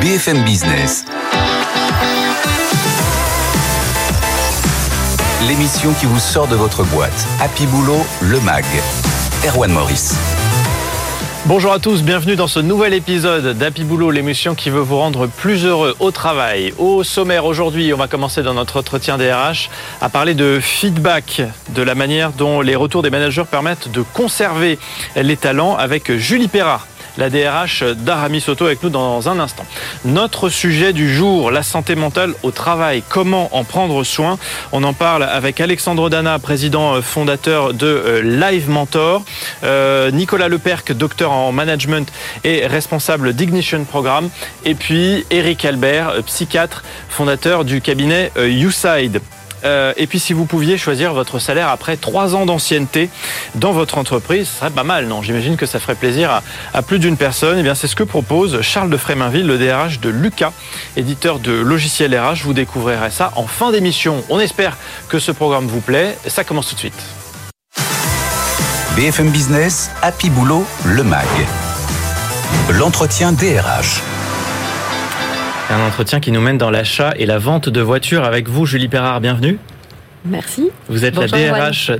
[0.00, 1.04] BFM Business.
[5.48, 7.26] L'émission qui vous sort de votre boîte.
[7.40, 8.64] Happy Boulot, le MAG.
[9.44, 10.14] Erwan Maurice.
[11.46, 15.26] Bonjour à tous, bienvenue dans ce nouvel épisode d'Happy Boulot, l'émission qui veut vous rendre
[15.26, 16.74] plus heureux au travail.
[16.78, 19.68] Au sommaire aujourd'hui, on va commencer dans notre entretien DRH
[20.00, 24.78] à parler de feedback, de la manière dont les retours des managers permettent de conserver
[25.16, 26.86] les talents avec Julie Perra
[27.18, 29.66] la DRH d'Aramis Auto avec nous dans un instant.
[30.04, 33.02] Notre sujet du jour, la santé mentale au travail.
[33.08, 34.38] Comment en prendre soin?
[34.72, 39.24] On en parle avec Alexandre Dana, président euh, fondateur de euh, Live Mentor,
[39.64, 42.10] euh, Nicolas Leperc, docteur en management
[42.44, 44.30] et responsable d'Ignition Programme,
[44.64, 49.20] et puis Eric Albert, psychiatre, fondateur du cabinet YouSide.
[49.64, 53.10] Euh, et puis si vous pouviez choisir votre salaire après trois ans d'ancienneté
[53.54, 55.22] dans votre entreprise, ce serait pas mal, non?
[55.22, 56.42] J'imagine que ça ferait plaisir
[56.74, 57.56] à, plus d'une personne.
[57.56, 60.52] Et eh bien c'est ce que propose Charles de Fréminville, le DRH de Lucas,
[60.96, 62.42] éditeur de logiciels RH.
[62.44, 64.22] Vous découvrirez ça en fin d'émission.
[64.28, 64.76] On espère
[65.08, 66.16] que ce programme vous plaît.
[66.26, 67.02] Ça commence tout de suite.
[68.96, 71.26] BFM Business, Happy Boulot, le MAG.
[72.70, 74.02] L'entretien DRH.
[75.70, 78.88] Un entretien qui nous mène dans l'achat et la vente de voitures avec vous, Julie
[78.88, 79.20] Perrard.
[79.20, 79.58] Bienvenue.
[80.24, 80.70] Merci.
[80.88, 81.90] Vous êtes la DRH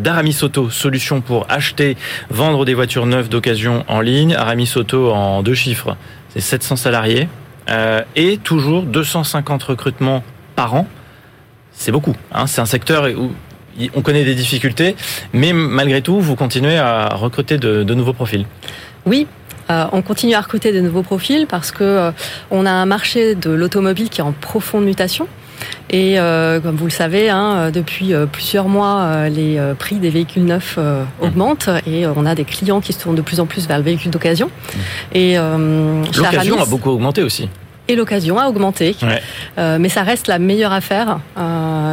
[0.00, 1.96] d'Aramis Auto, solution pour acheter,
[2.28, 4.34] vendre des voitures neuves d'occasion en ligne.
[4.34, 5.96] Aramis Auto en deux chiffres,
[6.28, 7.28] c'est 700 salariés
[7.70, 10.22] euh, et toujours 250 recrutements
[10.54, 10.86] par an.
[11.72, 12.14] C'est beaucoup.
[12.30, 12.46] Hein.
[12.46, 13.32] C'est un secteur où
[13.94, 14.96] on connaît des difficultés,
[15.32, 18.44] mais malgré tout, vous continuez à recruter de, de nouveaux profils.
[19.06, 19.26] Oui,
[19.70, 22.10] euh, on continue à recruter de nouveaux profils parce que euh,
[22.50, 25.26] on a un marché de l'automobile qui est en profonde mutation.
[25.88, 30.78] Et euh, comme vous le savez, hein, depuis plusieurs mois, les prix des véhicules neufs
[31.22, 33.84] augmentent et on a des clients qui se tournent de plus en plus vers le
[33.84, 34.50] véhicule d'occasion.
[35.12, 37.48] Et l'occasion a beaucoup augmenté aussi.
[37.86, 38.96] Et l'occasion a augmenté,
[39.56, 41.20] mais ça reste la meilleure affaire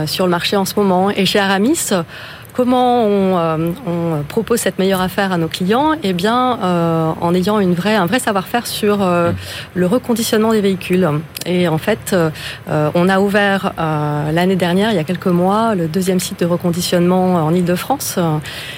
[0.08, 1.12] sur le marché en ce moment.
[1.12, 1.92] Et chez Aramis,
[2.62, 7.60] Comment euh, on, propose cette meilleure affaire à nos clients Eh bien, euh, en ayant
[7.60, 9.32] une vraie, un vrai savoir-faire sur euh,
[9.74, 11.10] le reconditionnement des véhicules.
[11.48, 12.16] Et en fait,
[12.68, 17.34] on a ouvert l'année dernière, il y a quelques mois, le deuxième site de reconditionnement
[17.44, 18.20] en Ile-de-France.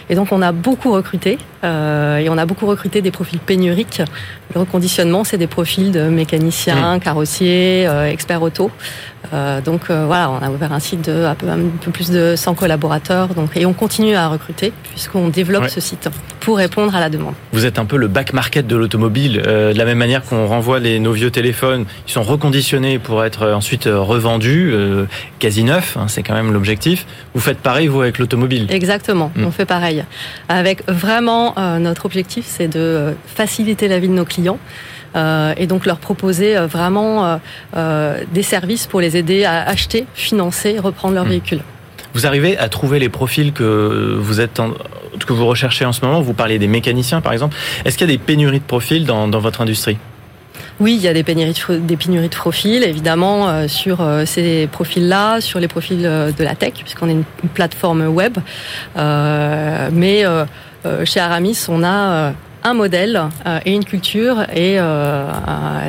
[0.10, 1.38] Et donc, on a beaucoup recruté.
[1.62, 4.02] et on a beaucoup recruté des profils pénuriques.
[4.56, 8.72] Le reconditionnement, c'est des profils de mécaniciens, carrossiers, experts auto.
[9.34, 12.12] Euh, donc euh, voilà, on a ouvert un site de un peu, un peu plus
[12.12, 16.10] de 100 collaborateurs, donc et on continue à recruter puisqu'on développe ce site
[16.40, 17.34] pour répondre à la demande.
[17.54, 20.46] Vous êtes un peu le back market de l'automobile, euh, de la même manière qu'on
[20.46, 24.74] renvoie les, nos vieux téléphones, ils sont reconditionnés pour être ensuite revendus,
[25.40, 27.06] quasi neufs, hein, c'est quand même l'objectif.
[27.34, 29.46] Vous faites pareil vous avec l'automobile Exactement, hmm.
[29.46, 30.04] on fait pareil.
[30.50, 34.43] Avec vraiment notre objectif, c'est de faciliter la vie de nos clients.
[35.16, 37.40] Euh, et donc leur proposer euh, vraiment
[37.76, 41.30] euh, des services pour les aider à acheter, financer, reprendre leur hmm.
[41.30, 41.60] véhicule.
[42.14, 44.62] Vous arrivez à trouver les profils que vous êtes
[45.26, 46.22] que vous recherchez en ce moment?
[46.22, 47.56] Vous parlez des mécaniciens, par exemple.
[47.86, 49.98] Est-ce qu'il y a des pénuries de profils dans, dans votre industrie?
[50.80, 55.42] Oui, il y a des pénuries de, des pénuries de profils, évidemment, sur ces profils-là,
[55.42, 57.24] sur les profils de la tech, puisqu'on est une,
[57.54, 58.38] plateforme web.
[58.96, 60.24] mais
[61.06, 62.34] chez Aramis, on a
[62.64, 65.26] un modèle euh, et une culture et euh,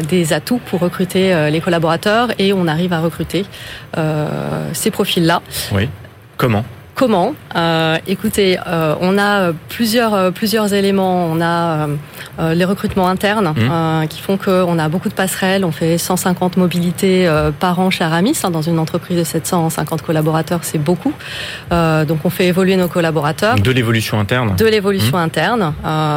[0.09, 3.47] des atouts pour recruter euh, les collaborateurs et on arrive à recruter
[4.73, 5.41] ces profils-là.
[5.73, 5.89] Oui.
[6.37, 6.65] Comment?
[6.95, 11.27] Comment euh, Écoutez, euh, on a plusieurs euh, plusieurs éléments.
[11.27, 11.89] On a
[12.39, 14.07] euh, les recrutements internes mmh.
[14.09, 15.65] qui font qu'on a beaucoup de passerelles.
[15.65, 17.29] On fait 150 mobilités
[17.59, 18.39] par an chez Aramis.
[18.43, 21.13] Hein, dans une entreprise de 750 collaborateurs, c'est beaucoup.
[21.71, 23.57] donc on fait évoluer nos collaborateurs.
[23.57, 24.55] De l'évolution interne.
[24.57, 25.21] De l'évolution mmh.
[25.21, 25.75] interne.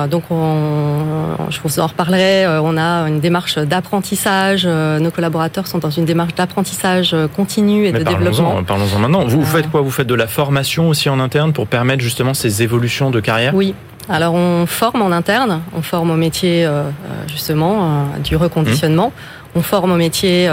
[0.09, 2.47] donc on, je vous en reparlerai.
[2.47, 4.65] On a une démarche d'apprentissage.
[4.65, 8.63] Nos collaborateurs sont dans une démarche d'apprentissage continu et de développement.
[8.63, 9.25] Parlons-en maintenant.
[9.25, 9.81] Vous, vous faites quoi?
[9.81, 13.53] Vous faites de la formation aussi en interne pour permettre justement ces évolutions de carrière?
[13.55, 13.73] Oui.
[14.09, 16.91] Alors on forme en interne, on forme au métier euh, euh,
[17.27, 19.11] justement euh, du reconditionnement,
[19.55, 20.49] on forme au métier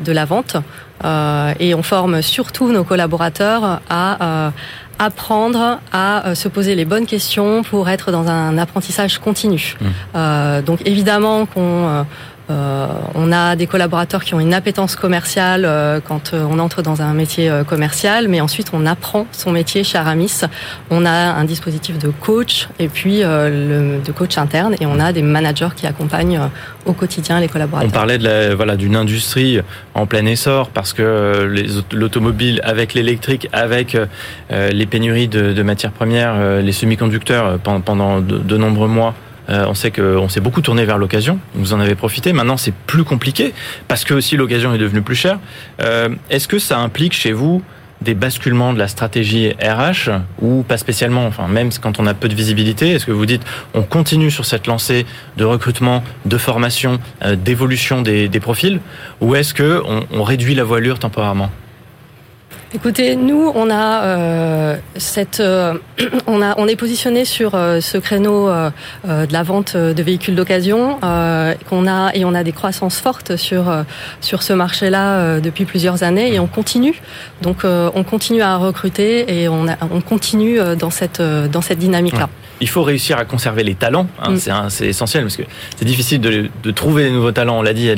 [0.00, 0.56] de la vente
[1.60, 4.52] et on forme surtout nos collaborateurs à
[4.98, 9.76] apprendre à se poser les bonnes questions pour être dans un apprentissage continu.
[9.80, 10.60] Mmh.
[10.62, 12.06] donc évidemment qu'on
[12.50, 16.82] euh, on a des collaborateurs qui ont une appétence commerciale euh, quand euh, on entre
[16.82, 20.42] dans un métier commercial, mais ensuite on apprend son métier chez Aramis.
[20.90, 25.22] On a un dispositif de coach et puis de coach interne et on a des
[25.22, 26.40] managers qui accompagnent
[26.84, 27.88] au quotidien les collaborateurs.
[27.88, 29.60] On parlait de voilà d'une industrie
[29.94, 31.48] en plein essor parce que
[31.92, 33.96] l'automobile avec l'électrique, avec
[34.50, 39.14] les pénuries de, matières premières, les semi-conducteurs pendant de nombreux mois
[39.48, 41.38] on sait qu'on s'est beaucoup tourné vers l'occasion.
[41.54, 42.32] Vous en avez profité.
[42.32, 43.52] Maintenant, c'est plus compliqué
[43.88, 45.38] parce que aussi l'occasion est devenue plus chère.
[46.30, 47.62] Est-ce que ça implique chez vous
[48.00, 50.10] des basculements de la stratégie RH
[50.40, 51.26] ou pas spécialement?
[51.26, 53.42] Enfin, même quand on a peu de visibilité, est-ce que vous dites
[53.74, 55.06] on continue sur cette lancée
[55.36, 56.98] de recrutement, de formation,
[57.36, 58.80] d'évolution des, profils,
[59.20, 61.50] ou est-ce que on réduit la voilure temporairement?
[62.74, 65.74] Écoutez, nous, on a euh, cette, euh,
[66.26, 68.70] on a, on est positionné sur euh, ce créneau euh,
[69.04, 70.98] de la vente de véhicules d'occasion
[71.68, 73.72] qu'on a et on a des croissances fortes sur
[74.20, 77.00] sur ce marché-là depuis plusieurs années et on continue.
[77.42, 82.28] Donc, on continue à recruter et on, a, on continue dans cette dans cette dynamique-là.
[82.60, 84.70] Il faut réussir à conserver les talents, hein, mm.
[84.70, 85.42] c'est essentiel parce que
[85.76, 87.58] c'est difficile de, de, trouver des nouveaux talents.
[87.58, 87.90] On l'a dit,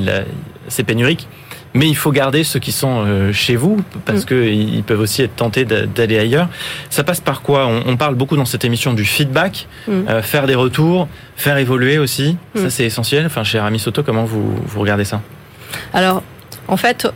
[0.68, 1.28] c'est pénurique.
[1.76, 4.26] Mais il faut garder ceux qui sont euh, chez vous parce mm.
[4.26, 6.48] qu'ils peuvent aussi être tentés d'aller ailleurs.
[6.90, 7.66] Ça passe par quoi?
[7.66, 9.92] On, parle beaucoup dans cette émission du feedback, mm.
[10.08, 12.36] euh, faire des retours, faire évoluer aussi.
[12.54, 12.70] Ça, mm.
[12.70, 13.26] c'est essentiel.
[13.26, 15.20] Enfin, chez Aramis Auto, comment vous, vous regardez ça?
[15.92, 16.22] Alors,
[16.68, 17.06] en fait,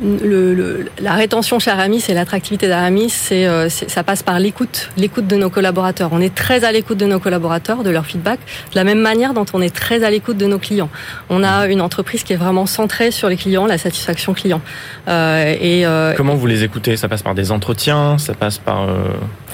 [0.00, 5.26] le, la rétention chez Aramis et l'attractivité d'Aramis, euh, c'est, ça passe par l'écoute, l'écoute
[5.26, 6.10] de nos collaborateurs.
[6.12, 8.38] On est très à l'écoute de nos collaborateurs, de leur feedback,
[8.72, 10.90] de la même manière dont on est très à l'écoute de nos clients.
[11.30, 14.60] On a une entreprise qui est vraiment centrée sur les clients, la satisfaction client.
[15.08, 16.96] Euh, et euh, comment vous les écoutez?
[16.96, 18.86] Ça passe par des entretiens, ça passe par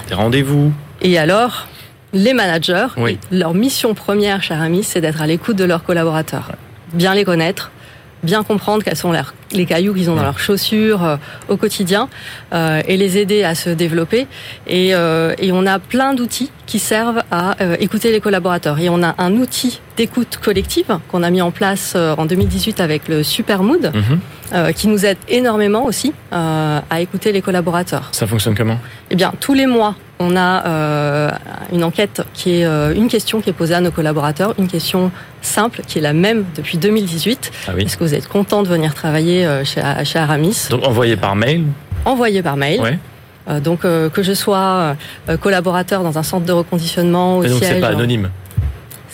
[0.07, 0.71] des rendez-vous?
[1.01, 1.67] Et alors,
[2.13, 2.87] les managers,
[3.31, 6.51] leur mission première chez Aramis, c'est d'être à l'écoute de leurs collaborateurs,
[6.93, 7.71] bien les connaître
[8.23, 9.13] bien comprendre quels sont
[9.51, 11.17] les cailloux qu'ils ont dans leurs chaussures euh,
[11.47, 12.09] au quotidien
[12.53, 14.27] euh, et les aider à se développer.
[14.67, 18.79] Et, euh, et on a plein d'outils qui servent à écouter les collaborateurs.
[18.79, 23.07] Et on a un outil d'écoute collective qu'on a mis en place en 2018 avec
[23.07, 24.73] le Super Mood, mhm.
[24.73, 28.09] qui nous aide énormément aussi à écouter les collaborateurs.
[28.13, 28.79] Ça fonctionne comment?
[29.11, 31.29] Eh bien, tous les mois, on a euh,
[31.71, 35.11] une enquête qui est euh, une question qui est posée à nos collaborateurs, une question
[35.45, 37.51] simple qui est la même depuis 2018.
[37.67, 40.67] Ah Est-ce que vous êtes content de venir travailler euh, chez, chez Aramis?
[40.69, 41.63] Donc envoyé par mail?
[42.05, 42.99] Envoyé par mail.
[43.63, 44.95] donc que je sois
[45.41, 48.29] collaborateur dans un centre de reconditionnement au donc c'est pas anonyme?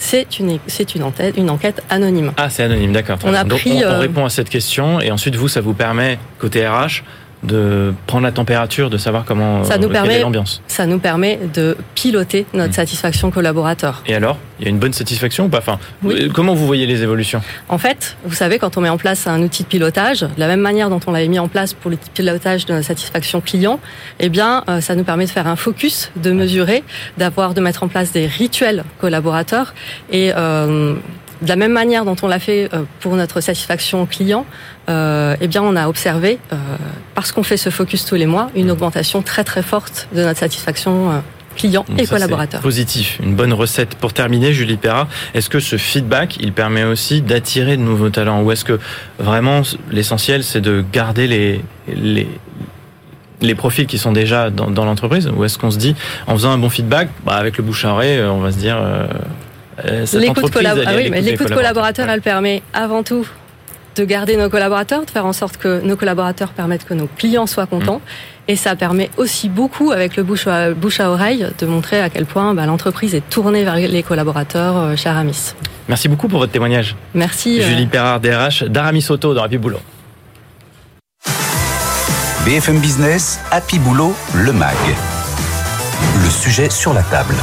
[0.02, 2.32] C'est une, c'est une, enquête, une enquête anonyme.
[2.36, 3.20] Ah, c'est anonyme, d'accord.
[3.24, 6.68] On, a pris, on, répond à cette question et ensuite, vous, ça vous permet, côté
[6.68, 7.04] RH,
[7.44, 10.62] de prendre la température, de savoir comment ça nous permet l'ambiance.
[10.68, 12.74] Ça nous permet de piloter notre hmm.
[12.74, 14.04] satisfaction collaborateur.
[14.06, 15.58] Et alors, il y a une bonne satisfaction ou pas?
[15.58, 17.42] Enfin, euh, Comment vous voyez les évolutions?
[17.68, 20.48] En fait, vous savez, quand on met en place un outil de pilotage, de la
[20.48, 23.80] même manière dont on l'avait mis en place pour le pilotage de notre satisfaction client,
[24.20, 26.84] eh bien, euh, ça nous permet de faire un focus, de mesurer,
[27.18, 29.74] d'avoir, de mettre en place des rituels collaborateurs
[30.12, 30.96] et euh,
[31.42, 34.46] de la même manière dont on l'a fait euh, pour notre satisfaction client,
[34.90, 36.56] euh, eh bien, on a observé, euh,
[37.16, 38.72] parce qu'on fait ce focus tous les mois, une mmh.
[38.72, 41.20] augmentation très très forte de notre satisfaction euh,
[41.56, 42.62] client et collaborateur.
[42.62, 43.96] Positif, une bonne recette.
[43.96, 48.42] Pour terminer, Julie Perra, est-ce que ce feedback, il permet aussi d'attirer de nouveaux talents
[48.44, 48.80] ou est-ce que
[49.20, 49.62] vraiment
[49.92, 51.62] l'essentiel, c'est de garder les,
[51.94, 52.28] les,
[53.42, 55.96] les profils qui sont déjà dans, dans l'entreprise ou est-ce qu'on se dit,
[56.28, 58.78] en faisant un bon feedback, bah, avec le bouche à oreille, on va se dire...
[59.86, 60.52] Euh, l'écoute
[61.50, 63.26] ah collaborateur, elle permet avant tout
[63.96, 67.48] de garder nos collaborateurs, de faire en sorte que nos collaborateurs permettent que nos clients
[67.48, 67.98] soient contents.
[67.98, 68.52] Mm.
[68.52, 72.10] Et ça permet aussi beaucoup, avec le bouche à, bouche à oreille, de montrer à
[72.10, 75.54] quel point bah, l'entreprise est tournée vers les collaborateurs euh, chez Aramis.
[75.88, 76.96] Merci beaucoup pour votre témoignage.
[77.14, 77.62] Merci.
[77.62, 79.80] Euh, Julie Perrard, DRH d'Aramis Auto dans Happy Boulot.
[82.46, 84.76] BFM Business, Happy Boulot, le MAG.
[86.24, 87.36] Le sujet sur la table.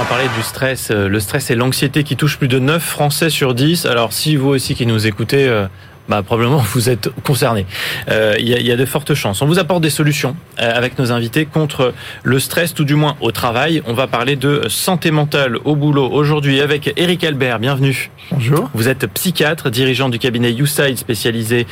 [0.00, 0.90] On va parler du stress.
[0.90, 3.84] Euh, le stress et l'anxiété qui touchent plus de 9 Français sur 10.
[3.84, 5.66] Alors si vous aussi qui nous écoutez, euh,
[6.08, 7.66] bah, probablement vous êtes concernés.
[8.08, 9.42] Euh, il y, a de fortes chances.
[9.42, 11.92] On vous apporte des solutions avec nos invités contre
[12.22, 13.82] le stress, tout du moins au travail.
[13.86, 17.58] On va parler de santé mentale au boulot aujourd'hui avec Eric Albert.
[17.58, 18.10] Bienvenue.
[18.30, 18.70] Bonjour.
[18.72, 21.66] Vous êtes psychiatre, dirigeant du cabinet YouSide spécialisé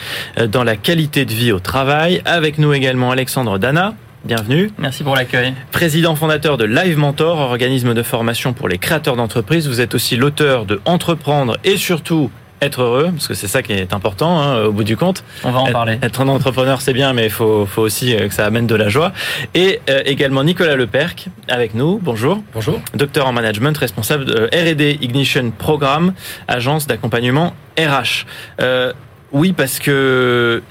[0.48, 2.20] dans la qualité de vie au travail.
[2.26, 3.94] Avec nous également Alexandre Dana.
[4.24, 4.70] Bienvenue.
[4.78, 5.54] Merci pour l'accueil.
[5.70, 9.68] Président fondateur de Live Mentor, organisme de formation pour les créateurs d'entreprises.
[9.68, 13.72] Vous êtes aussi l'auteur de Entreprendre et surtout être heureux, parce que c'est ça qui
[13.72, 15.22] est important hein, au bout du compte.
[15.44, 15.98] On va en parler.
[16.02, 18.74] Être un entrepreneur, c'est bien, mais il faut, faut, aussi euh, que ça amène de
[18.74, 19.12] la joie.
[19.54, 22.00] Et euh, également Nicolas Leperc avec nous.
[22.02, 22.42] Bonjour.
[22.52, 22.80] Bonjour.
[22.94, 26.14] Docteur en management, responsable de R&D Ignition Programme,
[26.48, 28.26] agence d'accompagnement RH.
[28.60, 28.92] Euh,
[29.30, 30.62] oui, parce que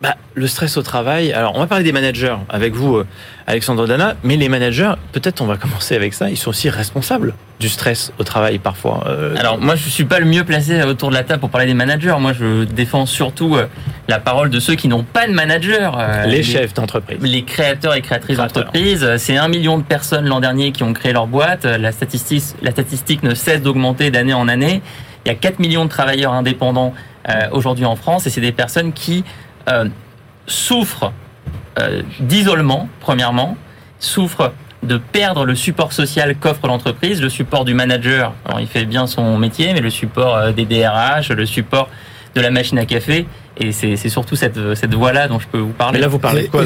[0.00, 1.30] bah, le stress au travail.
[1.34, 3.06] Alors, on va parler des managers avec vous, euh,
[3.46, 7.34] Alexandre Dana, mais les managers, peut-être on va commencer avec ça, ils sont aussi responsables
[7.58, 9.04] du stress au travail parfois.
[9.06, 11.66] Euh, Alors, moi, je suis pas le mieux placé autour de la table pour parler
[11.66, 12.16] des managers.
[12.18, 13.66] Moi, je défends surtout euh,
[14.08, 15.98] la parole de ceux qui n'ont pas de manager.
[16.26, 17.18] les, chefs d'entreprise.
[17.20, 19.16] Les créateurs et créatrices d'entreprise.
[19.18, 21.66] C'est un million de personnes l'an dernier qui ont créé leur boîte.
[21.66, 24.80] La statistique, la statistique ne cesse d'augmenter d'année en année.
[25.26, 26.94] Il y a 4 millions de travailleurs indépendants
[27.52, 29.22] aujourd'hui en France et c'est des personnes qui
[30.46, 31.12] souffrent
[32.20, 33.56] d'isolement, premièrement,
[33.98, 34.52] souffrent
[34.82, 39.06] de perdre le support social qu'offre l'entreprise, le support du manager, alors il fait bien
[39.06, 41.88] son métier, mais le support euh, des DRH, le support
[42.34, 43.26] de la machine à café.
[43.62, 46.00] Et c'est surtout cette, cette voie-là dont je peux vous parler.
[46.00, 46.64] là, vous parlez de quoi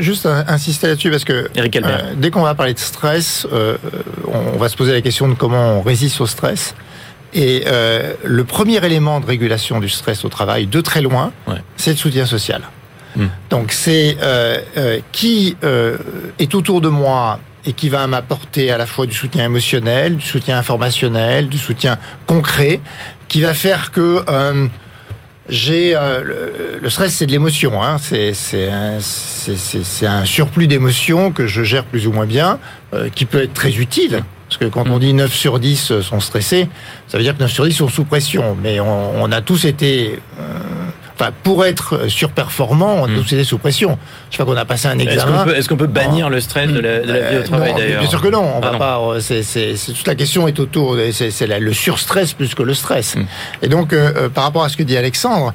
[0.00, 3.78] Juste insister là-dessus parce que euh, dès qu'on va parler de stress, euh,
[4.26, 6.74] on va se poser la question de comment on résiste au stress.
[7.34, 7.64] Et
[8.24, 11.32] le premier élément de régulation du stress au travail, de très loin,
[11.76, 12.62] c'est le soutien social.
[13.16, 13.26] Hmm.
[13.50, 15.96] Donc c'est euh, euh, qui euh,
[16.38, 20.24] est autour de moi et qui va m'apporter à la fois du soutien émotionnel, du
[20.24, 22.80] soutien informationnel, du soutien concret,
[23.26, 24.24] qui va faire que
[25.50, 27.82] j'ai le, stress, c'est de l'émotion.
[27.82, 27.98] Hein.
[27.98, 28.98] C'est un,
[30.02, 32.58] un, surplus d'émotions que je gère plus ou moins bien,
[33.14, 34.22] qui peut être très utile.
[34.58, 35.00] Parce que quand on hmm.
[35.00, 36.68] dit 9 sur 10 sont stressés,
[37.06, 38.56] ça veut dire que 9 sur 10 sont sous pression.
[38.60, 40.18] Mais on, on a tous été
[41.18, 43.44] enfin, pour être surperformant, on doit hmm.
[43.44, 43.98] sous pression.
[44.30, 45.46] Je sais pas qu'on a passé un examen.
[45.46, 48.28] Est-ce qu'on peut, bannir le stress de la, vie au travail d'ailleurs Bien sûr que
[48.28, 48.44] non.
[48.56, 49.00] On va pas.
[49.00, 50.96] Euh, c'est toute la question est autour.
[51.12, 53.16] C'est le surstress plus que le stress.
[53.16, 53.24] Hmm.
[53.62, 55.52] Et donc, euh, euh, par rapport à ce que dit Alexandre,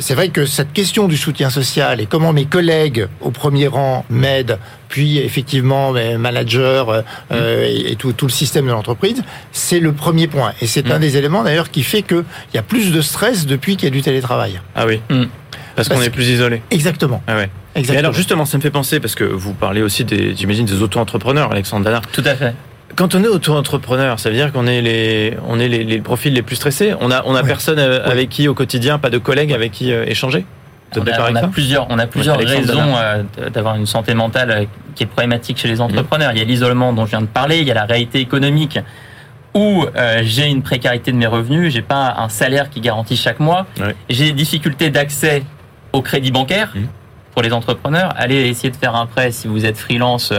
[0.00, 4.04] c'est vrai que cette question du soutien social et comment mes collègues au premier rang
[4.10, 9.22] m'aident puis effectivement manager euh, euh, et, tout, le système de l'entreprise,
[9.52, 10.52] c'est le premier point.
[10.60, 11.00] Et c'est un mm.
[11.00, 12.24] des éléments d'ailleurs qui fait qu'il
[12.54, 14.60] y a plus de stress depuis qu'il y a du télétravail.
[14.74, 15.00] Ah oui.
[15.10, 15.24] Mm.
[15.76, 16.62] Parce, qu'on est plus isolé.
[16.70, 17.22] Exactement.
[17.26, 17.50] Ah ouais.
[17.74, 17.96] Exactement.
[17.96, 20.82] Et alors justement, ça me fait penser, parce que vous parlez aussi des, j'imagine, des
[20.82, 22.00] auto-entrepreneurs, Alexandre Dana.
[22.12, 22.54] Tout à fait.
[22.94, 26.42] Quand on est auto-entrepreneur, ça veut dire qu'on est les, on est les, profils les
[26.42, 26.94] plus stressés.
[27.00, 29.90] On a, on a personne euh, avec qui au quotidien, pas de collègues avec qui
[29.90, 30.46] échanger?
[31.00, 35.06] On a, plusieurs, on a plusieurs raisons euh, d'avoir une santé mentale euh, qui est
[35.06, 36.32] problématique chez les entrepreneurs.
[36.32, 38.78] Il y a l'isolement dont je viens de parler, il y a la réalité économique
[39.54, 43.38] où euh, j'ai une précarité de mes revenus, j'ai pas un salaire qui garantit chaque
[43.38, 43.66] mois,
[44.10, 45.44] j'ai des difficultés d'accès
[45.92, 46.80] au crédit bancaire mmh.
[47.32, 48.12] pour les entrepreneurs.
[48.16, 50.32] Allez essayer de faire un prêt si vous êtes freelance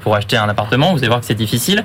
[0.00, 1.84] pour acheter un appartement, vous allez voir que c'est difficile.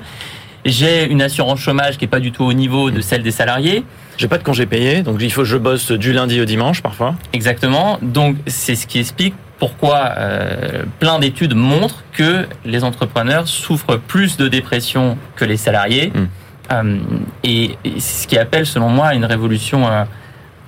[0.64, 3.84] J'ai une assurance chômage qui est pas du tout au niveau de celle des salariés.
[4.18, 6.82] J'ai pas de congé payé, donc il faut que je bosse du lundi au dimanche
[6.82, 7.14] parfois.
[7.32, 7.98] Exactement.
[8.02, 14.36] Donc c'est ce qui explique pourquoi euh, plein d'études montrent que les entrepreneurs souffrent plus
[14.36, 16.12] de dépression que les salariés.
[16.12, 16.26] Hmm.
[16.72, 16.98] Euh,
[17.44, 20.04] et, c'est ce qui appelle, selon moi, une révolution euh,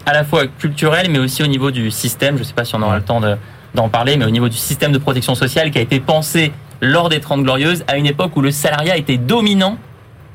[0.06, 2.36] à la fois culturelle, mais aussi au niveau du système.
[2.36, 3.20] Je ne sais pas si on aura le temps
[3.74, 7.08] d'en parler, mais au niveau du système de protection sociale qui a été pensé lors
[7.08, 9.76] des Trente Glorieuses, à une époque où le salariat était dominant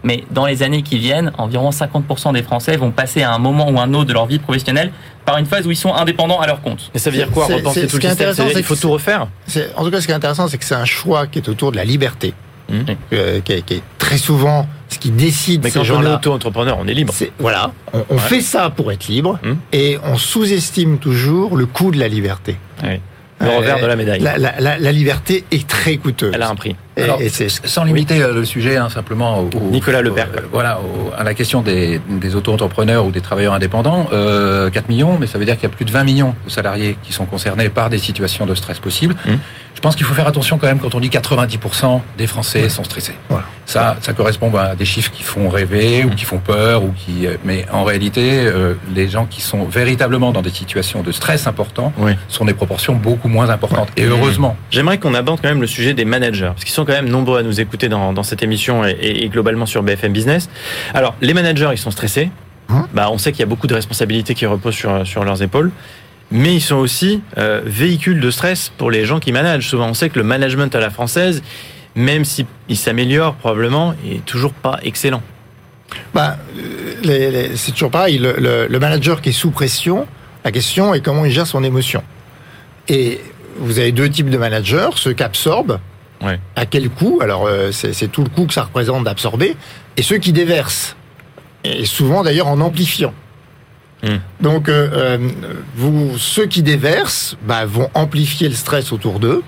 [0.06, 3.70] mais dans les années qui viennent, environ 50% des Français vont passer à un moment
[3.70, 4.92] ou un autre de leur vie professionnelle
[5.26, 6.92] par une phase où ils sont indépendants à leur compte.
[6.94, 9.28] Et ça veut dire quoi repenser tout le système Il faut tout refaire
[9.76, 11.72] En tout cas, ce qui est intéressant, c'est que c'est un choix qui est autour
[11.72, 12.34] de la liberté.
[12.68, 12.82] Mmh.
[13.14, 15.64] Euh, qui, est, très souvent ce qui décide.
[15.64, 17.14] Mais quand on est auto-entrepreneur, on est libre.
[17.38, 17.72] voilà,
[18.10, 19.52] on, fait ça pour être libre mmh.
[19.72, 22.58] et on sous-estime toujours le coût de la liberté.
[22.84, 23.00] Oui.
[23.42, 24.22] Le revers de la médaille.
[24.22, 26.32] La, liberté est très coûteuse.
[26.34, 26.76] Elle a un prix.
[27.66, 30.30] sans limiter euh, le sujet hein, simplement au, Nicolas Lepère.
[30.36, 30.80] Euh, voilà,
[31.18, 35.38] à la question des, des auto-entrepreneurs ou des travailleurs indépendants, euh, 4 millions, mais ça
[35.38, 37.90] veut dire qu'il y a plus de 20 millions de salariés qui sont concernés par
[37.90, 39.16] des situations de stress possibles.
[39.28, 39.38] Hum.
[39.74, 42.86] Je pense qu'il faut faire attention quand même quand on dit 90% des Français sont
[42.86, 43.16] stressés.
[43.30, 43.46] Voilà.
[43.66, 47.26] Ça, ça correspond à des chiffres qui font rêver ou qui font peur ou qui.
[47.26, 51.48] Euh, mais en réalité, euh, les gens qui sont véritablement dans des situations de stress
[51.48, 51.92] important
[52.28, 53.90] sont des proportions beaucoup moins importantes.
[53.98, 54.56] Et heureusement.
[54.70, 57.40] J'aimerais qu'on aborde quand même le sujet des managers, parce qu'ils sont quand même nombreux
[57.40, 60.50] à nous écouter dans, dans cette émission et, et, globalement sur BFM Business.
[60.94, 62.30] Alors, les managers, ils sont stressés.
[62.70, 65.42] Hein bah, on sait qu'il y a beaucoup de responsabilités qui reposent sur, sur leurs
[65.42, 65.72] épaules
[66.32, 69.68] mais ils sont aussi euh, véhicules de stress pour les gens qui managent.
[69.68, 71.44] Souvent, on sait que le management à la française,
[71.96, 75.24] même s'il s'améliore probablement, est toujours pas excellent.
[76.14, 76.38] Bah,
[77.04, 78.18] c'est toujours pareil.
[78.18, 80.08] Le, le, manager qui est sous pression,
[80.44, 82.04] la question est comment il gère son émotion.
[82.88, 83.22] Et
[83.58, 85.80] vous avez deux types de managers, ceux qui absorbent,
[86.56, 89.56] à quel coût Alors, euh, c'est tout le coût que ça représente d'absorber,
[89.98, 90.96] et ceux qui déversent.
[91.64, 93.14] Et souvent d'ailleurs en amplifiant.
[94.04, 94.18] Hmm.
[94.42, 95.18] Donc, euh, euh,
[95.76, 99.44] vous, ceux qui déversent bah, vont amplifier le stress autour d'eux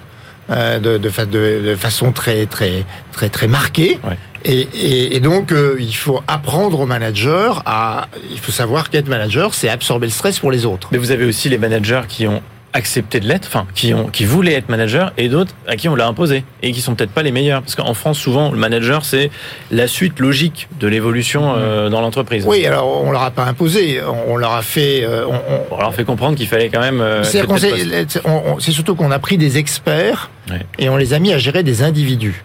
[0.50, 4.00] euh, de, de, de, façon très très très très marquée.
[4.46, 8.08] Et, et, donc, il faut apprendre aux managers à.
[8.32, 10.88] Il faut savoir qu'être manager, c'est absorber le stress pour les autres.
[10.92, 12.42] Mais vous avez aussi les managers qui ont
[12.74, 15.96] accepté de l'être, enfin qui ont qui voulaient être manager et d'autres à qui on
[15.96, 19.06] l'a imposé et qui sont peut-être pas les meilleurs parce qu'en France souvent le manager
[19.06, 19.32] c'est
[19.72, 22.46] la suite logique de l'évolution euh, dans l'entreprise.
[22.46, 25.26] Oui, alors on leur a pas imposé, on leur a fait euh,
[25.72, 29.58] on, leur fait comprendre qu'il fallait quand même euh, c'est surtout qu'on a pris des
[29.58, 30.30] experts
[30.78, 32.44] et on les a mis à gérer des individus.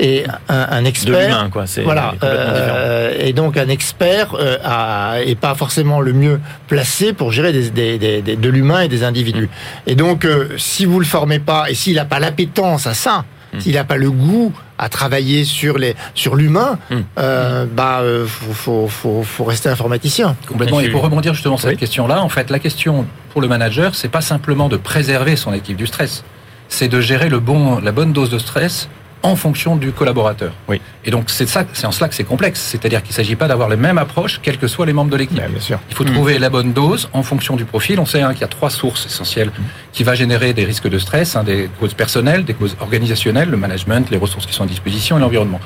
[0.00, 1.44] Et un, expert.
[1.44, 1.66] De quoi.
[1.84, 2.14] Voilà.
[2.24, 7.52] Euh, et donc un expert euh, a, est pas forcément le mieux placé pour gérer
[7.52, 9.46] des, des, des, de l'humain et des individus.
[9.46, 9.90] Mm.
[9.90, 13.24] Et donc, euh, si vous le formez pas et s'il n'a pas l'appétence à ça,
[13.52, 13.60] mm.
[13.60, 16.96] s'il n'a pas le goût à travailler sur les sur l'humain, mm.
[17.18, 20.36] euh, bah euh, faut, faut, faut, rester informaticien.
[20.48, 20.80] Complètement.
[20.80, 24.08] Et pour rebondir justement sur cette question-là, en fait, la question pour le manager, c'est
[24.08, 26.24] pas simplement de préserver son équipe du stress,
[26.68, 28.88] c'est de gérer le bon la bonne dose de stress
[29.24, 30.52] en fonction du collaborateur.
[30.68, 30.80] Oui.
[31.04, 32.60] Et donc c'est ça, c'est en cela que c'est complexe.
[32.60, 35.16] C'est-à-dire qu'il ne s'agit pas d'avoir les mêmes approches, quels que soient les membres de
[35.16, 35.42] l'équipe.
[35.42, 35.80] bien sûr.
[35.88, 37.98] Il faut trouver la bonne dose en fonction du profil.
[37.98, 39.50] On sait hein, qu'il y a trois sources essentielles
[39.92, 43.56] qui vont générer des risques de stress, hein, des causes personnelles, des causes organisationnelles, le
[43.56, 45.60] management, les ressources qui sont à disposition et l'environnement.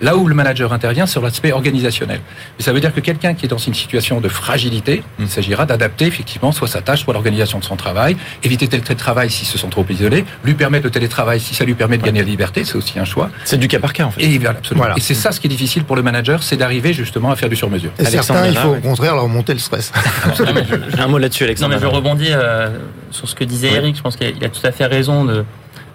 [0.00, 2.20] Là où le manager intervient, c'est sur l'aspect organisationnel.
[2.58, 5.66] Mais ça veut dire que quelqu'un qui est dans une situation de fragilité, il s'agira
[5.66, 9.58] d'adapter effectivement soit sa tâche, soit l'organisation de son travail, éviter tel télétravail s'ils se
[9.58, 12.64] sont trop isolés, lui permettre le télétravail si ça lui permet de gagner la liberté,
[12.64, 13.30] c'est aussi un choix.
[13.44, 14.22] C'est du cas par cas en fait.
[14.22, 14.96] Et, absolument.
[14.96, 17.48] et c'est ça ce qui est difficile pour le manager, c'est d'arriver justement à faire
[17.48, 17.90] du sur-mesure.
[17.98, 19.92] Et certains, il faut au contraire leur monter le stress.
[20.98, 21.74] un mot là-dessus, Alexandre.
[21.74, 22.70] Non, mais je rebondis euh,
[23.10, 23.96] sur ce que disait Eric.
[23.96, 25.44] Je pense qu'il a tout à fait raison de,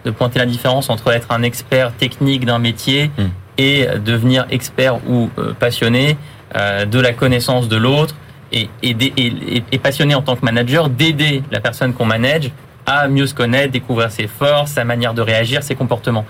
[0.06, 3.26] de pointer la différence entre être un expert technique d'un métier hmm
[3.58, 6.18] et devenir expert ou euh, passionné
[6.56, 8.16] euh, de la connaissance de l'autre
[8.52, 12.52] et, et, passionné en tant que manager d'aider la personne qu'on manage
[12.86, 16.26] à mieux se connaître, découvrir ses forces, sa manière de réagir, ses comportements.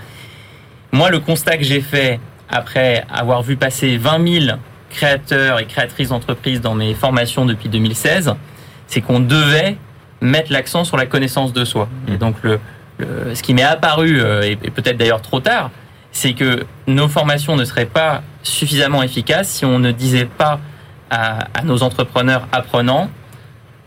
[0.92, 4.58] Moi, le constat que j'ai fait après avoir vu passer 20 000
[4.90, 8.34] créateurs et créatrices d'entreprises dans mes formations depuis 2016,
[8.88, 9.76] c'est qu'on devait
[10.22, 11.90] mettre l'accent sur la connaissance de soi.
[12.08, 12.18] Et mmh.
[12.18, 12.60] donc, le,
[13.00, 15.70] ce qui m'est apparu, euh, et peut-être d'ailleurs trop tard,
[16.16, 20.62] c'est que nos formations ne seraient pas suffisamment efficaces si on ne disait pas
[21.12, 23.10] à, nos entrepreneurs apprenants,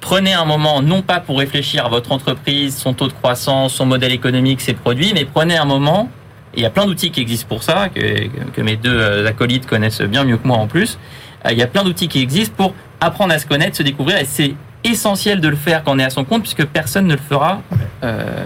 [0.02, 3.86] prenez un moment, non pas pour réfléchir à votre entreprise, son taux de croissance, son
[3.86, 6.10] modèle économique, ses produits, mais prenez un moment,
[6.54, 9.66] il y a plein d'outils qui existent pour ça, que, que mes deux euh, acolytes
[9.66, 10.98] connaissent bien mieux que moi en plus,
[11.46, 14.18] euh, il y a plein d'outils qui existent pour apprendre à se connaître, se découvrir,
[14.18, 14.54] et c'est
[14.84, 17.62] essentiel de le faire quand on est à son compte puisque personne ne le fera
[18.04, 18.44] euh,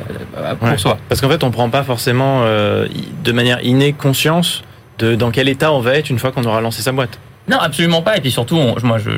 [0.58, 0.98] pour soi.
[1.08, 2.86] Parce qu'en fait, on prend pas forcément euh,
[3.24, 4.62] de manière innée conscience
[4.98, 7.18] de dans quel état on va être une fois qu'on aura lancé sa boîte.
[7.48, 8.16] Non, absolument pas.
[8.16, 9.10] Et puis surtout, on, moi, je,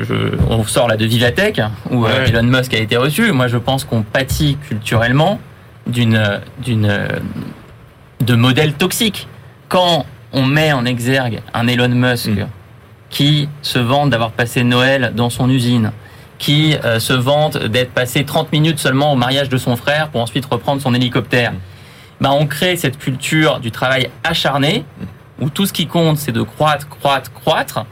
[0.49, 3.31] on sort là de Vivatech où euh, Elon Musk a été reçu.
[3.31, 5.39] Moi, je pense qu'on pâtit culturellement
[5.87, 7.07] d'une d'une
[8.21, 9.27] de modèles toxiques.
[9.69, 12.47] Quand on met en exergue un Elon Musk mm.
[13.09, 15.91] qui se vante d'avoir passé Noël dans son usine,
[16.37, 20.21] qui euh, se vante d'être passé 30 minutes seulement au mariage de son frère pour
[20.21, 21.53] ensuite reprendre son hélicoptère.
[22.21, 24.85] Ben, on crée cette culture du travail acharné,
[25.39, 27.85] où tout ce qui compte, c'est de croître, croître, croître,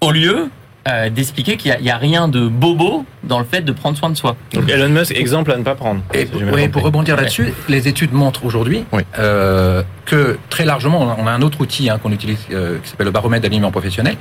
[0.00, 0.48] au lieu
[0.88, 4.16] euh, d'expliquer qu'il n'y a, rien de bobo dans le fait de prendre soin de
[4.16, 4.36] soi.
[4.54, 6.00] Donc Elon Musk, exemple à ne pas prendre.
[6.14, 6.24] Et,
[6.68, 8.84] pour rebondir là-dessus, les études montrent aujourd'hui
[9.18, 13.10] euh, que très largement, on a un autre outil hein, qu'on utilise qui s'appelle le
[13.10, 14.16] baromètre d'alignement professionnel,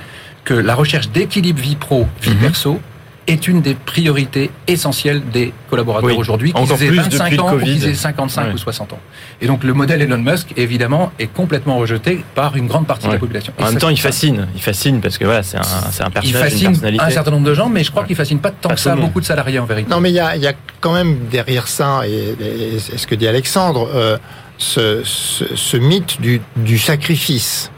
[0.47, 2.37] que la recherche d'équilibre vie pro, vie mhm.
[2.37, 2.79] perso
[3.27, 7.93] est une des priorités essentielles des collaborateurs aujourd'hui, qu'ils aient 25 ans ou qu'ils aient
[7.93, 8.99] 55 ou 60 ans.
[9.41, 13.11] Et donc le modèle Elon Musk, évidemment, est complètement rejeté par une grande partie de
[13.11, 13.51] la population.
[13.59, 14.47] en même temps, il fascine.
[14.55, 17.45] Il fascine parce que voilà, c'est un, c'est un personnage, Il fascine un certain nombre
[17.45, 19.65] de gens, mais je crois qu'il fascine pas tant que ça beaucoup de salariés en
[19.65, 19.91] vérité.
[19.91, 23.27] Non, mais il y a, y a, quand même derrière ça, et, ce que dit
[23.27, 24.17] Alexandre, euh,
[24.57, 27.69] ce, ce, mythe du, du sacrifice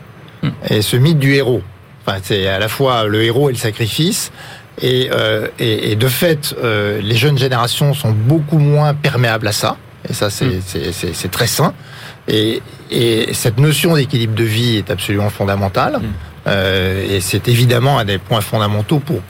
[0.43, 0.49] hmm.
[0.69, 1.63] et ce mythe du héros
[2.23, 4.31] c'est à la fois le héros et le sacrifice.
[4.81, 9.77] Et, euh, de fait, euh, les jeunes générations sont beaucoup moins perméables à ça.
[10.09, 11.29] Et ça, c'est mm.
[11.31, 11.73] très sain.
[12.27, 12.61] Et,
[13.33, 15.99] cette notion d'équilibre de vie est absolument fondamentale.
[16.01, 16.07] Mm.
[16.49, 19.21] Euh, et c'est évidemment un des points fondamentaux pour,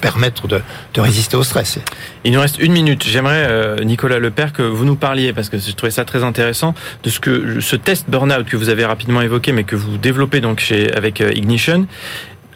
[0.00, 0.60] permettre de,
[0.96, 1.78] résister au stress.
[2.24, 3.04] Il nous reste une minute.
[3.04, 6.74] J'aimerais, euh, Nicolas Lepère, que vous nous parliez, parce que je trouvais ça très intéressant,
[7.02, 10.40] de ce que ce test burn-out que vous avez rapidement évoqué, mais que vous développez
[10.40, 11.86] donc chez, avec euh, Ignition,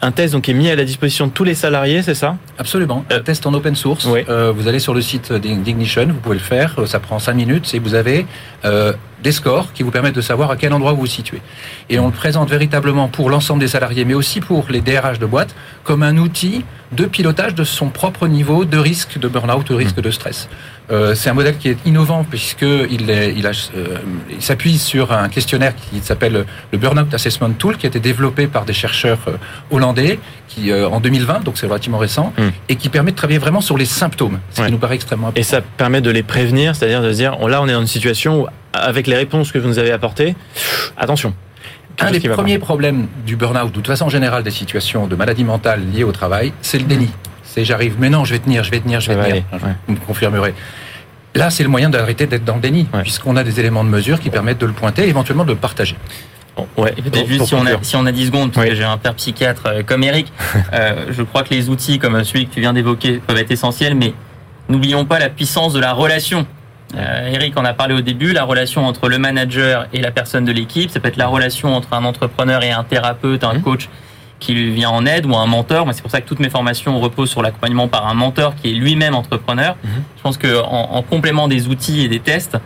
[0.01, 2.37] un test donc, qui est mis à la disposition de tous les salariés, c'est ça
[2.57, 3.05] Absolument.
[3.11, 4.07] Un test en open source.
[4.29, 6.75] Euh, vous allez sur le site d'Ignition, vous pouvez le faire.
[6.87, 8.25] Ça prend 5 minutes et vous avez
[8.65, 11.41] euh, des scores qui vous permettent de savoir à quel endroit vous vous situez.
[11.89, 15.25] Et on le présente véritablement pour l'ensemble des salariés, mais aussi pour les DRH de
[15.27, 19.75] boîte, comme un outil de pilotage de son propre niveau de risque de burn-out, de
[19.75, 20.49] risque de stress.
[20.91, 23.97] Euh, c'est un modèle qui est innovant puisqu'il il, euh,
[24.29, 28.47] il s'appuie sur un questionnaire qui s'appelle le Burnout Assessment Tool, qui a été développé
[28.47, 29.37] par des chercheurs euh,
[29.71, 32.49] hollandais qui, en 2020, donc c'est relativement récent, hmm.
[32.67, 35.39] et qui permet de travailler vraiment sur les symptômes, ce qui nous paraît extrêmement important.
[35.39, 37.87] Et ça permet de les prévenir, c'est-à-dire de se dire, là on est dans une
[37.87, 40.35] situation où, avec les réponses que vous nous avez apportées,
[40.97, 41.33] attention.
[42.01, 45.15] Un des premiers problèmes du burn-out, ou de toute façon en général des situations de
[45.15, 47.09] maladie mentale liées au travail, c'est le déni.
[47.43, 49.43] C'est j'arrive, mais non, je vais tenir, je vais tenir, je vais tenir.
[49.87, 50.53] Vous me confirmerez.
[51.33, 54.19] Là, c'est le moyen d'arrêter d'être dans le déni, puisqu'on a des éléments de mesure
[54.19, 55.95] qui permettent de le pointer et éventuellement de le partager.
[56.77, 56.91] ouais.
[56.91, 59.15] Peut-être juste si on, a, si on, a, 10 secondes, parce que j'ai un père
[59.15, 60.31] psychiatre euh, comme Eric,
[60.73, 63.95] euh, je crois que les outils comme celui que tu viens d'évoquer peuvent être essentiels,
[63.95, 64.13] mais
[64.67, 66.45] n'oublions pas la puissance de la relation.
[66.97, 70.43] Euh, Eric en a parlé au début, la relation entre le manager et la personne
[70.43, 73.61] de l'équipe, ça peut être la relation entre un entrepreneur et un thérapeute, un mmh.
[73.61, 73.89] coach
[74.41, 75.87] qui lui vient en aide ou un mentor.
[75.93, 78.73] C'est pour ça que toutes mes formations reposent sur l'accompagnement par un mentor qui est
[78.73, 79.77] lui-même entrepreneur.
[79.83, 79.89] Mhm.
[80.17, 82.57] Je pense qu'en en, complément des outils et des tests,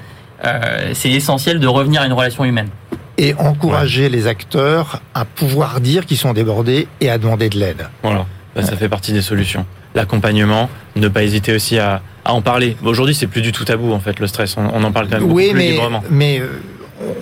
[0.43, 2.69] euh, c'est essentiel de revenir à une relation humaine.
[3.17, 7.87] Et encourager les acteurs à pouvoir dire qu'ils sont débordés et à demander de l'aide.
[8.03, 9.65] Voilà, bah, ça fait partie des solutions.
[9.93, 12.75] L'accompagnement, ne pas hésiter aussi à, en parler.
[12.83, 14.57] Aujourd'hui, c'est plus du tout tabou en fait le stress.
[14.57, 16.03] On, en parle quand même oui, beaucoup mais, plus librement.
[16.09, 16.47] Mais euh,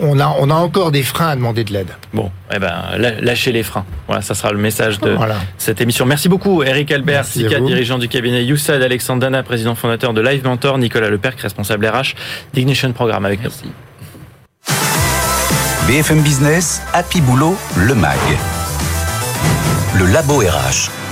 [0.02, 1.90] on a, on a encore des freins à demander de l'aide.
[2.14, 3.86] Bon, eh ben, lâchez les freins.
[4.08, 5.18] Voilà, ça sera le message de
[5.58, 6.06] cette émission.
[6.06, 10.44] Merci beaucoup, Eric Albert, SICA, dirigeant du cabinet Youssad, Alexandre Dana, président fondateur de Live
[10.44, 12.16] Mentor, Nicolas Leperc, responsable RH
[12.54, 13.66] d'Ignition Programme avec Merci.
[15.88, 18.18] BFM Business, Happy Boulot, le MAG.
[20.00, 21.03] Le Labo RH.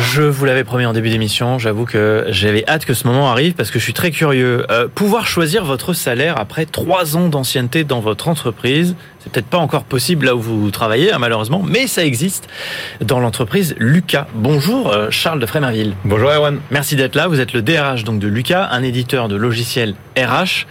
[0.00, 3.52] Je vous l'avais promis en début d'émission, j'avoue que j'avais hâte que ce moment arrive
[3.52, 4.64] parce que je suis très curieux.
[4.70, 9.58] Euh, pouvoir choisir votre salaire après trois ans d'ancienneté dans votre entreprise, c'est peut-être pas
[9.58, 12.48] encore possible là où vous travaillez, hein, malheureusement, mais ça existe
[13.02, 14.26] dans l'entreprise Lucas.
[14.34, 15.92] Bonjour euh, Charles de Frémerville.
[16.04, 16.60] Bonjour Erwan.
[16.70, 17.28] Merci d'être là.
[17.28, 20.66] Vous êtes le DRH donc de Lucas, un éditeur de logiciels RH.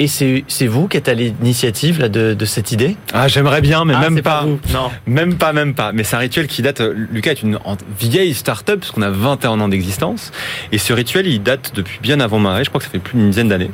[0.00, 2.96] Et c'est vous qui êtes à l'initiative de, de, cette idée?
[3.12, 4.46] Ah, j'aimerais bien, mais ah, même pas.
[4.72, 4.90] non.
[5.06, 5.92] Même pas, même pas.
[5.92, 6.80] Mais c'est un rituel qui date.
[6.80, 7.58] Lucas est une
[7.98, 10.32] vieille start-up, parce qu'on a 21 ans d'existence.
[10.72, 12.64] Et ce rituel, il date depuis bien avant Marais.
[12.64, 13.70] Je crois que ça fait plus d'une dizaine d'années.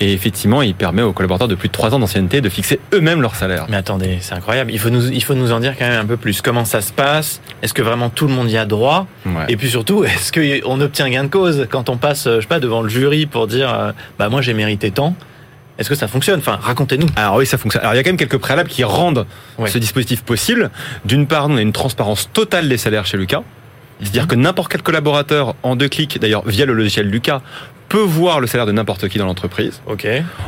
[0.00, 3.22] Et effectivement, il permet aux collaborateurs de plus de 3 ans d'ancienneté de fixer eux-mêmes
[3.22, 3.64] leur salaire.
[3.70, 4.70] Mais attendez, c'est incroyable.
[4.70, 6.42] Il faut, nous, il faut nous en dire quand même un peu plus.
[6.42, 7.40] Comment ça se passe?
[7.62, 9.06] Est-ce que vraiment tout le monde y a droit?
[9.48, 12.60] Et puis surtout, est-ce qu'on obtient gain de cause quand on passe, je sais pas,
[12.60, 15.16] devant le jury pour dire, euh, bah moi j'ai mérité tant
[15.78, 16.38] est-ce que ça fonctionne?
[16.38, 17.06] Enfin, racontez-nous.
[17.16, 17.82] Alors oui, ça fonctionne.
[17.82, 19.26] Alors il y a quand même quelques préalables qui rendent
[19.66, 20.70] ce dispositif possible.
[21.04, 23.42] D'une part, nous on a une transparence totale des salaires chez Lucas.
[24.00, 24.28] C'est-à-dire mhm.
[24.28, 27.40] que n'importe quel collaborateur, en deux clics, d'ailleurs via le logiciel Lucas,
[27.88, 29.80] peut voir le salaire de n'importe qui dans l'entreprise.
[29.86, 30.06] Ok.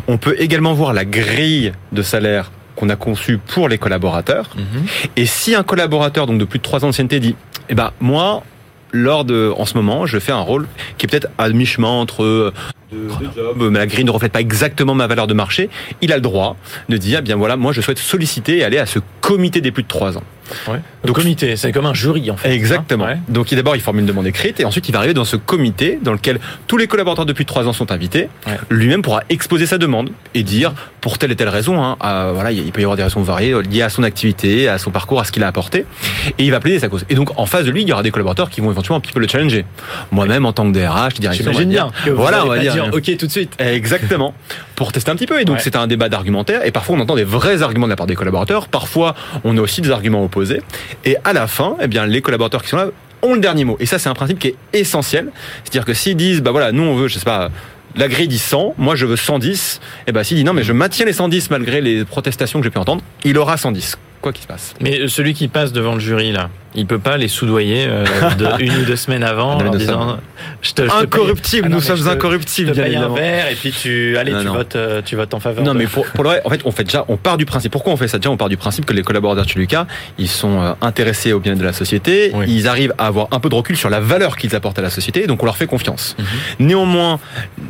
[0.09, 4.51] On peut également voir la grille de salaire qu'on a conçue pour les collaborateurs.
[4.57, 4.87] Mhm.
[5.17, 7.35] Et si un collaborateur donc de plus de trois ans d'ancienneté dit,
[7.69, 8.43] eh ben moi,
[8.93, 10.67] lors de, en ce moment, je fais un rôle
[10.99, 12.53] qui est peut-être à mi-chemin entre
[12.93, 15.69] de, job, mais la grille ne reflète pas exactement ma valeur de marché,
[16.03, 16.57] il a le droit
[16.89, 19.73] de dire, eh bien voilà, moi je souhaite solliciter et aller à ce comité des
[19.73, 20.23] plus de 3 ans.
[20.69, 20.81] Ouais.
[21.05, 22.53] Donc, comité, c'est comme un jury en fait.
[22.53, 23.07] Exactement.
[23.29, 25.99] Donc d'abord il forme une demande écrite et ensuite il va arriver dans ce comité
[26.03, 28.29] dans lequel tous les collaborateurs depuis trois ans sont invités.
[28.71, 31.83] Lui-même pourra exposer sa demande et dire pour telle et telle raison.
[31.83, 31.97] Hein,
[32.35, 35.21] voilà, il peut y avoir des raisons variées liées à son activité, à son parcours,
[35.21, 35.87] à ce qu'il a apporté.
[36.39, 37.05] Et il va plaider sa cause.
[37.09, 39.01] Et donc en face de lui, il y aura des collaborateurs qui vont éventuellement un
[39.01, 39.65] petit peu le challenger.
[40.11, 41.91] Moi-même en tant que DRH, je dirais bien.
[42.13, 43.55] Voilà, on va dire, ok tout de suite.
[43.59, 44.35] Exactement.
[44.77, 45.41] pour tester un petit peu.
[45.41, 46.65] Et donc c'est un débat d'argumentaire.
[46.65, 48.69] Et parfois on entend des vrais arguments de la part des collaborateurs.
[48.69, 50.36] Parfois on a aussi des arguments opposés.
[51.05, 52.89] Et à la fin, eh bien, les collaborateurs qui sont là
[53.23, 53.77] ont le dernier mot.
[53.81, 55.31] Et ça, c'est un principe qui est essentiel.
[55.65, 57.51] C'est-à-dire que s'ils disent, bah voilà, nous on veut, je sais pas,
[57.97, 60.73] la grille dit 100, moi je veux 110, et bah s'il dit non mais je
[60.75, 63.97] maintiens les 110 malgré les protestations que j'ai pu entendre, il aura 110
[64.27, 64.75] quoi qu'il se passe.
[64.81, 68.05] Mais celui qui passe devant le jury là, il peut pas les soudoyer euh,
[68.59, 70.19] une ou deux semaines avant en disant
[70.63, 73.15] je te, incorruptible, nous sommes incorruptibles bien évidemment.
[73.15, 75.65] un verre et puis tu allez tu votes euh, tu votes en faveur.
[75.65, 77.71] Non mais pour, pour le en fait on fait déjà on part du principe.
[77.71, 78.19] Pourquoi on fait ça?
[78.19, 79.87] Déjà On part du principe que les collaborateurs de Lucas,
[80.19, 83.49] ils sont euh, intéressés au bien de la société, ils arrivent à avoir un peu
[83.49, 86.17] de recul sur la valeur qu'ils apportent à la société, donc on leur fait confiance.
[86.19, 86.67] Mhm.
[86.67, 87.21] Néanmoins,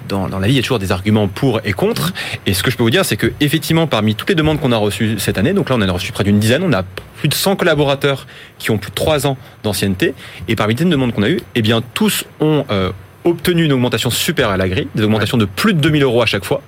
[0.09, 2.13] dans, dans la vie, il y a toujours des arguments pour et contre.
[2.47, 4.73] Et ce que je peux vous dire, c'est que effectivement, parmi toutes les demandes qu'on
[4.73, 6.83] a reçues cette année, donc là on en a reçu près d'une on a
[7.17, 8.27] plus de 100 collaborateurs
[8.59, 10.15] qui ont plus de 3 ans d'ancienneté.
[10.49, 12.93] Et parmi les demandes qu'on a eues, eh bien, tous ont euh,
[13.25, 16.27] obtenu une augmentation supérieure à la grille, des augmentations de plus de 2000 euros à
[16.27, 16.63] chaque fois.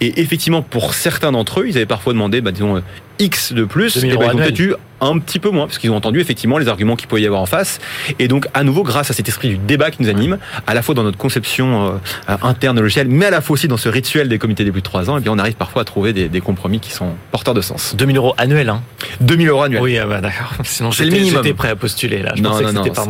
[0.00, 2.82] Et effectivement, pour certains d'entre eux, ils avaient parfois demandé, bah, disons,
[3.18, 5.96] X de plus, et eh ben, ils ont un petit peu moins, parce qu'ils ont
[5.96, 7.80] entendu effectivement les arguments qu'il pouvait y avoir en face.
[8.18, 10.82] Et donc, à nouveau, grâce à cet esprit du débat qui nous anime, à la
[10.82, 14.28] fois dans notre conception euh, interne logicielle, mais à la fois aussi dans ce rituel
[14.28, 16.12] des comités des plus de 3 ans, et eh bien on arrive parfois à trouver
[16.12, 17.94] des, compromis qui sont porteurs de sens.
[17.96, 18.82] 2000 euros annuels, hein
[19.20, 19.82] 2000 euros annuels.
[19.82, 20.52] Oui, ah bah, d'accord.
[20.64, 22.32] Sinon, j'étais prêt à postuler là.
[22.36, 23.00] Je non, pensais non, que c'était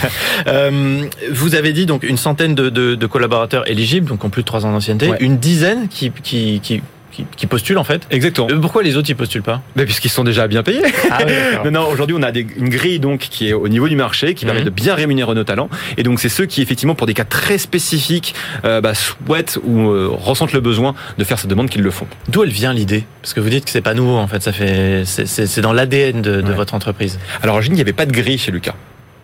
[0.46, 4.42] euh, vous avez dit donc une centaine de, de, de, collaborateurs éligibles, donc en plus
[4.42, 8.06] de 3 ans d'ancienneté, une dizaine qui, qui, qui qui, postulent en fait.
[8.10, 8.48] Exactement.
[8.50, 9.62] Euh, pourquoi les autres ils postulent pas?
[9.76, 10.82] Mais puisqu'ils sont déjà bien payés.
[11.10, 11.18] Ah,
[11.64, 14.44] non, non aujourd'hui on a une grille donc qui est au niveau du marché, qui
[14.44, 14.66] permet mhm.
[14.66, 15.68] de bien rémunérer nos talents.
[15.96, 19.88] Et donc c'est ceux qui effectivement pour des cas très spécifiques euh, bah, souhaitent ou
[19.88, 22.06] euh, ressentent le besoin de faire cette demande qu'ils le font.
[22.28, 23.04] D'où elle vient l'idée?
[23.22, 26.22] Parce que vous dites que c'est pas nouveau en fait, ça fait c'est dans l'ADN
[26.22, 27.18] de, de votre entreprise.
[27.42, 28.74] Alors il n'y avait pas de grille chez Lucas.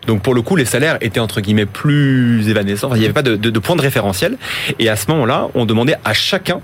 [0.07, 2.93] Donc pour le coup, les salaires étaient entre guillemets plus évanescents.
[2.95, 4.37] il n'y avait pas de, de, point de référentiel.
[4.79, 6.61] Et à ce moment-là, on demandait à chacun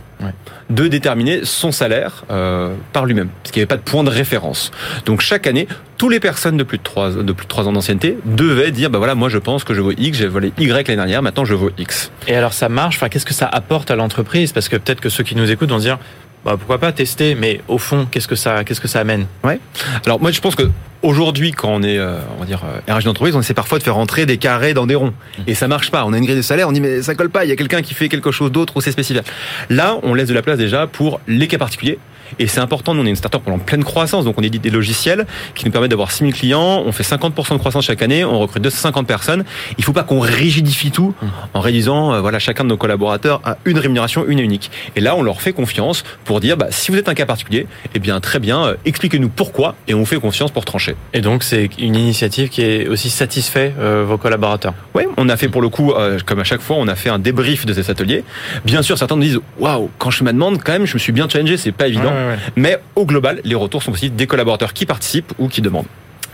[0.70, 4.10] de déterminer son salaire euh, par lui-même, parce qu'il n'y avait pas de point de
[4.10, 4.72] référence.
[5.06, 7.74] Donc chaque année, toutes les personnes de plus de 3, de plus de 3 ans
[7.74, 10.88] d'ancienneté devaient dire, bah voilà, moi je pense que je vaux X, j'ai volé Y
[10.88, 12.12] l'année dernière, maintenant je vaux X.
[12.28, 14.54] Et alors ça marche, enfin, qu'est-ce que ça apporte à l'entreprise?
[14.54, 16.00] Parce que peut-être que ceux qui nous écoutent vont se dire,
[16.46, 19.60] bah, pourquoi pas tester, mais au fond, qu'est-ce que ça, qu'est-ce que ça amène Ouais.
[20.06, 20.70] Alors moi, je pense que
[21.02, 23.84] aujourd'hui, quand on est, euh, on va dire, RH euh, d'entreprise, on essaie parfois de
[23.84, 25.42] faire rentrer des carrés dans des ronds, mmh.
[25.48, 26.06] et ça marche pas.
[26.06, 27.46] On a une grille de salaire, on dit mais ça colle pas.
[27.46, 29.24] Il y a quelqu'un qui fait quelque chose d'autre ou c'est spécifique.
[29.70, 32.00] Là, on laisse de la place déjà pour les cas particuliers
[32.40, 34.70] et c'est important, nous on est une startup en pleine croissance, donc on édite des
[34.70, 38.40] logiciels qui nous permettent d'avoir 6000 clients, on fait 50% de croissance chaque année, on
[38.40, 39.44] recrute 250 personnes.
[39.72, 41.14] Il ne faut pas qu'on rigidifie tout
[41.54, 44.72] en réduisant, euh, voilà, chacun de nos collaborateurs à une rémunération, une et unique.
[44.96, 47.68] Et là, on leur fait confiance pour dire, bah, si vous êtes un cas particulier,
[47.94, 50.96] eh bien très bien, euh, expliquez-nous pourquoi et on fait confiance pour trancher.
[51.14, 54.74] Et donc c'est une initiative qui est aussi satisfait euh, vos collaborateurs?
[54.94, 55.94] Oui, on a fait pour le coup,
[56.26, 58.24] comme à chaque fois, on a fait un débrief de cet atelier.
[58.66, 61.00] Bien sûr, certains nous disent, waouh, quand je fais ma demande, quand même, je me
[61.00, 62.12] suis bien challengé, c'est pas évident.
[62.56, 65.86] Mais au global, les retours sont aussi des collaborateurs qui participent ou qui demandent.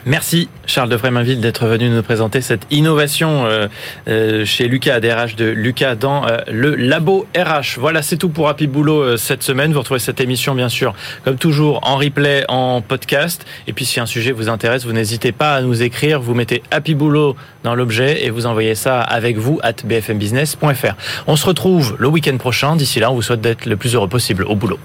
[0.05, 3.67] Merci Charles de Fréminville d'être venu nous présenter cette innovation euh,
[4.07, 7.77] euh, chez Lucas, DRH de Lucas dans euh, le labo RH.
[7.77, 9.73] Voilà, c'est tout pour Happy Boulot cette semaine.
[9.73, 13.45] Vous retrouvez cette émission bien sûr, comme toujours, en replay, en podcast.
[13.67, 16.21] Et puis si un sujet vous intéresse, vous n'hésitez pas à nous écrire.
[16.21, 20.95] Vous mettez Happy Boulot dans l'objet et vous envoyez ça avec vous at bfmbusiness.fr.
[21.27, 22.77] On se retrouve le week-end prochain.
[22.77, 24.79] D'ici là, on vous souhaite d'être le plus heureux possible au boulot.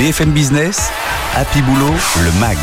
[0.00, 0.90] BFM Business,
[1.34, 1.92] Happy Boulot,
[2.24, 2.56] le MAG.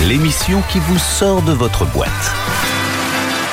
[0.00, 2.10] L'émission qui vous sort de votre boîte.